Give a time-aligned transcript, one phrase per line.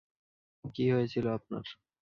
[0.75, 1.65] কী হয়েছিল আপনার?